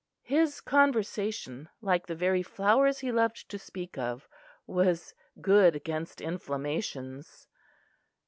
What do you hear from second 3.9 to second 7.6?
of, was "good against inflammations."